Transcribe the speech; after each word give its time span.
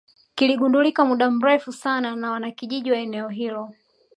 kiligundulika 0.35 1.05
muda 1.05 1.31
mrefu 1.31 1.73
sana 1.73 2.15
na 2.15 2.31
wanakijiji 2.31 2.91
wa 2.91 2.97
eneo 2.97 3.29
hilo 3.29 3.73